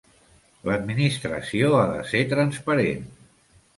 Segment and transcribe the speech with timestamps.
[0.69, 3.05] L'Administració ha de ser transparent.